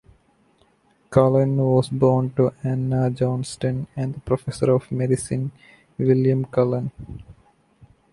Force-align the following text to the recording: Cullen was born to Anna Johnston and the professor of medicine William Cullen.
Cullen 1.11 1.57
was 1.57 1.89
born 1.89 2.31
to 2.33 2.51
Anna 2.63 3.11
Johnston 3.11 3.85
and 3.95 4.15
the 4.15 4.19
professor 4.21 4.71
of 4.71 4.91
medicine 4.91 5.51
William 5.99 6.43
Cullen. 6.45 6.91